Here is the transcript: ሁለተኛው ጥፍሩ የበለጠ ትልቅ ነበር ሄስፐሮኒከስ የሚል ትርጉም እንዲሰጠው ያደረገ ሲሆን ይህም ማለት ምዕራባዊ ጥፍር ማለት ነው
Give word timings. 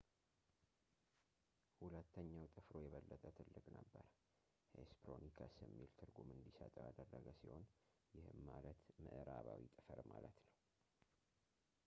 ሁለተኛው 1.79 2.45
ጥፍሩ 2.55 2.75
የበለጠ 2.83 3.23
ትልቅ 3.37 3.63
ነበር 3.75 4.05
ሄስፐሮኒከስ 4.77 5.53
የሚል 5.65 5.91
ትርጉም 5.99 6.31
እንዲሰጠው 6.37 6.85
ያደረገ 6.87 7.27
ሲሆን 7.41 7.63
ይህም 8.19 8.39
ማለት 8.49 8.81
ምዕራባዊ 9.03 9.63
ጥፍር 9.77 10.01
ማለት 10.13 10.35
ነው 10.45 10.49